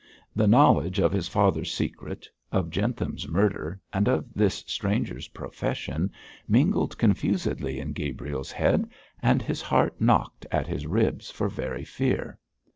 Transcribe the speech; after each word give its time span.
The 0.35 0.47
knowledge 0.47 0.97
of 0.99 1.11
his 1.11 1.27
father's 1.27 1.71
secret, 1.71 2.27
of 2.51 2.71
Jentham's 2.71 3.27
murder 3.27 3.79
and 3.93 4.07
of 4.07 4.33
this 4.33 4.63
stranger's 4.65 5.27
profession 5.27 6.11
mingled 6.47 6.97
confusedly 6.97 7.79
in 7.79 7.93
Gabriel's 7.93 8.51
head, 8.51 8.89
and 9.21 9.43
his 9.43 9.61
heart 9.61 10.01
knocked 10.01 10.47
at 10.51 10.65
his 10.65 10.87
ribs 10.87 11.29
for 11.29 11.49
very 11.49 11.85
fear. 11.85 12.39